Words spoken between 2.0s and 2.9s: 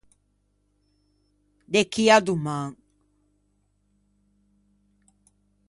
à doman.